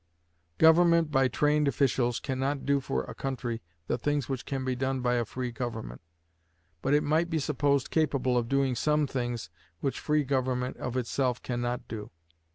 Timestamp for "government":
0.57-1.11, 5.51-6.01, 10.23-10.75